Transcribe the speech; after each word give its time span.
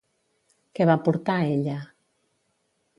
Què 0.79 0.87
va 0.91 0.95
portar 1.09 1.37
ella? 1.53 1.79